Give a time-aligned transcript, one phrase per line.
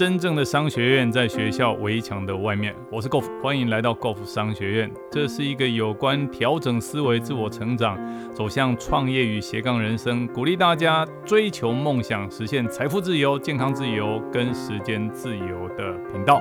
[0.00, 2.74] 真正的商学院在学校围墙的外面。
[2.90, 4.90] 我是 Golf，欢迎来到 Golf 商学院。
[5.12, 7.98] 这是一个有关调整思维、自我成长、
[8.32, 16.40] 走向创业与斜杠人生，鼓励大家追求梦想、实现财富自由、健康自由跟时间自由的频道。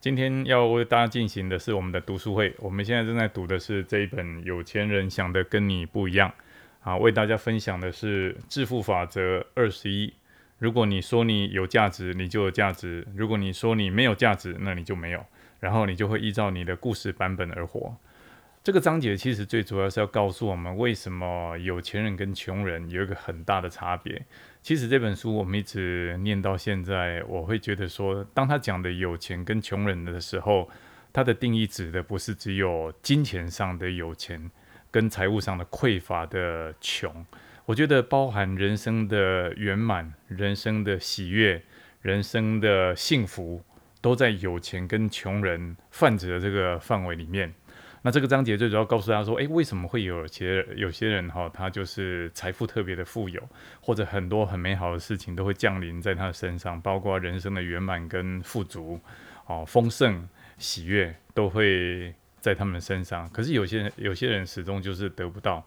[0.00, 2.52] 今天要为大家进行的是我们的读书会。
[2.58, 6.28] 我们现在正在读的是这一本《有钱人想的跟你不一样》
[6.90, 10.08] 啊，为大家分享的是《致富法则二十一》。
[10.58, 15.24] 如果你说你有价值，你就有价值；如果你说你没有价值，那你就没有。
[15.60, 17.96] 然后你就会依照你的故事版本而活。
[18.62, 24.24] 这个章节其实最主要是要告诉我们，为什么有钱人跟穷人有一个很大的差别。
[24.62, 30.68] 其实这本书我们一直念到现在，我会觉得说，当他讲的有钱跟穷人的时候，
[31.12, 34.50] 他的定义指的不是只有金钱上的有钱，
[34.90, 37.24] 跟财务上的匮乏的穷。
[37.66, 41.62] 我觉得包含人生的圆满、人生的喜悦、
[42.02, 43.62] 人生的幸福，
[44.02, 47.54] 都在有钱跟穷人泛指的这个范围里面。
[48.02, 53.42] 那这个章节最主要告诉大家说，诶，为什么会有些有些人哈，他就是财富特别的富有，
[53.80, 59.00] 或者很多很美好的事情都会降临在他的身上，包括人生的圆满跟富足，
[59.46, 63.26] 哦，丰盛、喜悦都会在他们身上。
[63.30, 65.66] 可是有些人有些人始终就是得不到。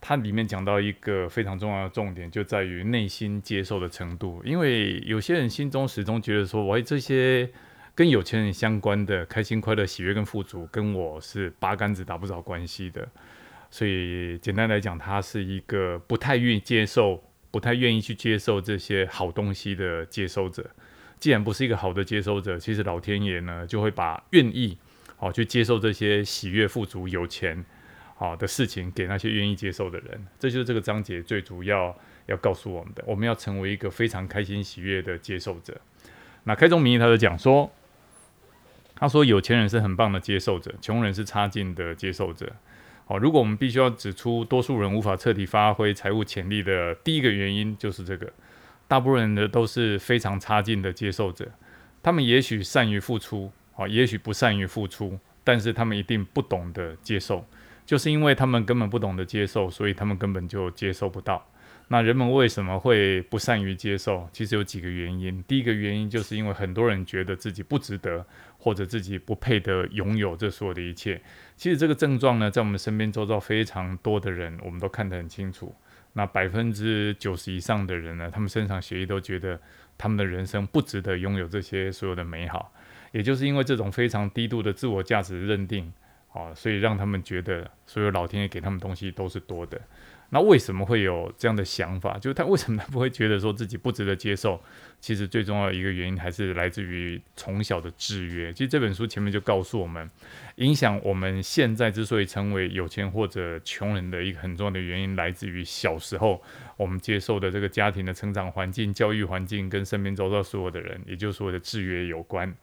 [0.00, 4.40] 它里面讲到一个非常重要的重点，就在于内心接受的程度。
[4.44, 7.50] 因为有些人心中始终觉得说，我这些
[7.94, 13.06] 跟有钱人相关的开心、快乐、喜悦跟富足，跟我是八竿子打不着关系的。
[13.70, 20.68] 所以简单来讲，他是一个不太愿意接受、不太愿意去接受这些好东西的接收者。
[21.18, 24.78] 既然不是一个好的接收者，其实老天爷呢就会把愿意
[25.18, 27.62] 好去接受这些喜悦、富足、有钱。
[28.20, 33.02] 好的事情给那些愿意接受的人，这就是这个章节最主要要告诉我们的。
[33.06, 35.80] 我们要成为一个非常开心喜悦的接受者。
[36.44, 37.72] 那开宗明义，他就讲说，
[38.94, 42.52] 他说有钱人是很棒的接受者，穷人是差劲的接受者。
[43.06, 48.30] 好，如果我们必须要指出多数人无法彻底发挥财务潜力的第一个原因，就是这个：
[48.86, 51.50] 大部分人的都是非常差劲的接受者。
[52.02, 57.46] 他们也许善于付出，好，也许不善于付出，但是他们一定不懂得接受。
[57.90, 61.44] 就是因为他们根本不懂得接受，所以他们根本就接受不到。
[61.88, 64.28] 那人们为什么会不善于接受？
[64.32, 65.42] 其实有几个原因。
[65.42, 68.24] 第一个原因就是因为很多人觉得自己不值得，
[68.58, 71.20] 或者自己不配得拥有这所有的一切。
[71.56, 75.74] 其实这个症状呢，在我们身边周遭非常多的人，我们都看得很清楚。
[76.12, 79.60] 那百分之九十以上的人呢，他们身上血液都觉得
[79.98, 82.72] 他们的人生不值得拥有这些所有的美好。
[83.10, 85.92] 也就是因为这种非常低度的自我价值认定。
[86.32, 89.80] 啊，所以让他们觉得所有老天爷给他们东西都是多的。
[90.32, 92.16] 那为什么会有这样的想法？
[92.16, 94.62] 就是他为什么他不会觉得说自己不值得接受？
[95.00, 98.52] 其实最重要的一个原因还是来自于从小的制约。
[98.52, 100.08] 其实这本书前面就告诉我们，
[100.54, 106.40] 影响我们现在之所以成为有钱或者穷人的一个很重要的原因，来自于小时候
[106.76, 112.54] 我们接受的这个家庭的成长环境、教育环境跟身边周遭所有的人，也就是所谓的制约有关。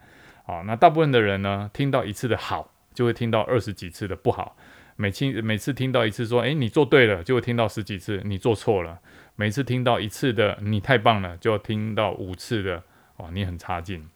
[0.45, 2.71] 啊，那大部分的人呢，听到一次的好。
[2.97, 4.57] 就会听到二十几次的不好，
[4.95, 8.97] 每次每次听到一次说，诶，你做对了，就会听到十几次你做错了。
[9.35, 12.81] 每次听到一次的你太棒了，就要听到五次的
[13.17, 14.09] 哦，你很差劲。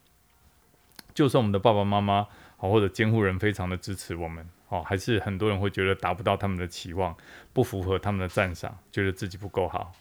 [1.13, 2.25] 就算我们的爸爸妈妈
[2.57, 7.15] 好或者监护人非常的支持我们哦，还是很多人会觉得达不到他们的期望，
[7.53, 9.93] 不符合他们的赞赏，觉得自己不够好。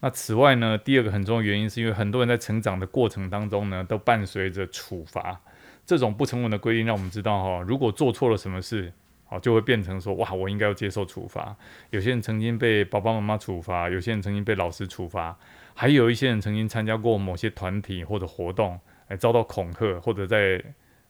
[0.00, 5.40] 那此外呢，第二个很重要原因是因为很多人在成长的过程当中呢，都伴随着处罚。
[5.88, 8.92] 这种不成文的规定，让我们知道哈，如果做错了什么事，
[9.24, 11.56] 好就会变成说哇，我应该要接受处罚。
[11.88, 15.34] 有些人曾经被爸爸妈妈处罚，有些人曾经被老师处罚，
[15.72, 18.78] 还有一些人曾经参加过某些团体或者活动，
[19.08, 20.62] 来遭到恐吓，或者在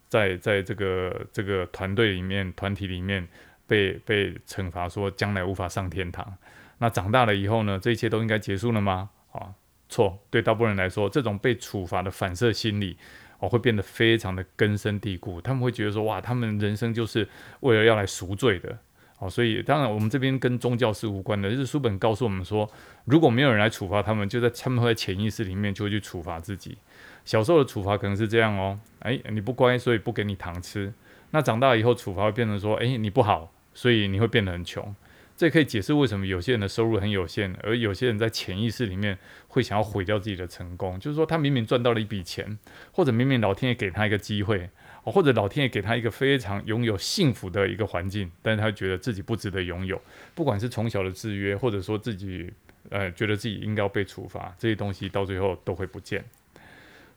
[0.07, 3.27] 在在这个这个团队里面、团体里面
[3.67, 6.33] 被被惩罚，说将来无法上天堂。
[6.79, 9.11] 那长大了以后呢，这一切都应该结束了吗？
[9.33, 9.53] 啊，
[9.89, 10.17] 错。
[10.31, 12.97] 对大部分人来说，这种被处罚的反射心理。
[13.39, 15.41] 哦，会变得非常的根深蒂固。
[15.41, 17.29] 他们会觉得说，哇，他们人生就是
[17.61, 18.77] 为了要来赎罪的。
[19.21, 21.51] 哦，所以当然我们这边跟宗教是无关的。
[21.51, 22.71] 就是书本告诉我们说，
[23.05, 26.79] 如果没有人来处罚他们，就在他们会在潜意识里面就会去处罚自己。
[27.25, 30.93] 小时候的处罚可能是这样哦，哎，你不乖，所以不给你糖吃。
[31.31, 34.95] 那长大以后处罚会变成说，哎，你不好，所以你会变得很穷。
[35.39, 40.99] 这可以解释为什么有些人的收入很有限，而有些人在潜意识里面会想要毁掉自己的成功。
[40.99, 42.59] 就是说，他明明赚到了一笔钱，
[42.91, 44.69] 或者明明老天爷给他一个机会，
[45.05, 50.03] 或者老天爷给他一个非常拥有幸福的一个环境，但是他觉得自己不值得拥有。
[50.35, 52.53] 不管是从小的制约，或者说自己
[52.91, 56.25] 呃，觉得自己应该要被处罚，这些东西到最后都会不见。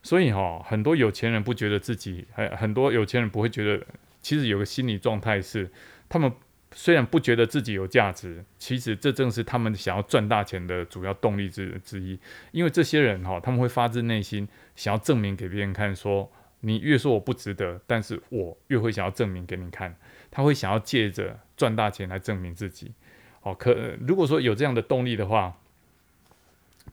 [0.03, 3.83] 所以哈，很多有钱人不觉得自己，很很多有钱人不会觉得，
[4.21, 5.71] 其实有个心理状态是，
[6.07, 6.31] 他们
[6.73, 12.17] 虽然不觉得自己有价值，其实这正是他们想要赚大钱的主要动力之之一。
[12.51, 16.31] 因为这些人哈，他们会发自内心想要证明给别人看，说
[16.61, 19.97] 你越说我不值得，但是我越会想要证明给你看。
[20.29, 22.93] 他会想要借着赚大钱来证明自己。
[23.41, 25.57] 好，可如果说有这样的动力的话，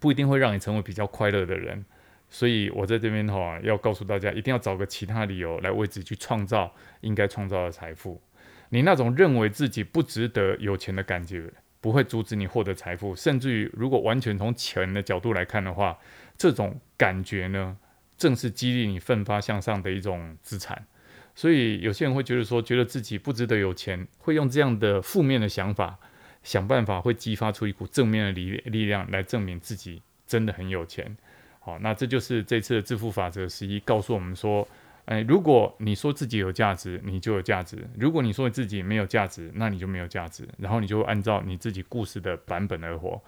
[0.01, 1.85] 不一定会让你成为比较快乐的人。
[2.29, 8.21] 所以我在这边哈，要告诉大家，一定要找个其他理由来为自己去创造应该创造的财富。
[8.71, 11.51] 你那种认为自己不值得有钱的感觉，
[11.81, 13.15] 不会阻止你获得财富。
[13.17, 15.99] 甚至于，如果完全从钱的角度来看的话，
[16.37, 17.77] 这种感觉呢，
[18.17, 20.87] 正是激励你奋发向上的一种资产。
[21.35, 25.97] 所以有些人会觉得说，觉得自己不值得有钱，会用这样的负面的想法，
[26.43, 31.17] 想办法会激发出一股正面的力力量来证明自己真的很有钱。
[31.61, 34.67] 好，那这就是这次的致富法则十一告诉我们说，
[35.09, 40.47] 哎，如果你说自己有价值，你就有价值；如果你说自己没有价值，那你就没有价值。
[40.59, 43.19] 然后你就按照你自己故事的版本而活。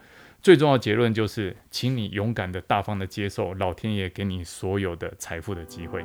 [0.43, 6.05] 最重要的结论就是，请你勇敢的、大方的接受老天爷给你所有的财富的机会。